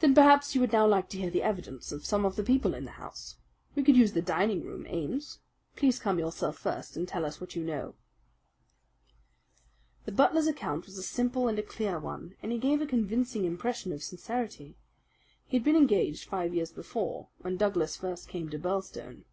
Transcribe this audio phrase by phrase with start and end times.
[0.00, 2.74] "Then perhaps you would now like to hear the evidence of some of the people
[2.74, 3.36] in the house.
[3.76, 5.38] We could use the dining room, Ames.
[5.76, 7.94] Please come yourself first and tell us what you know."
[10.04, 13.44] The butler's account was a simple and a clear one, and he gave a convincing
[13.44, 14.76] impression of sincerity.
[15.46, 19.26] He had been engaged five years before, when Douglas first came to Birlstone.